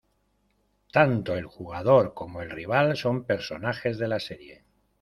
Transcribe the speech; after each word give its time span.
Tanto 0.91 1.35
el 1.35 1.45
jugador 1.45 2.15
como 2.15 2.41
el 2.41 2.49
rival 2.49 2.97
son 2.97 3.23
personajes 3.23 3.99
de 3.99 4.07
la 4.07 4.19
serie. 4.19 4.63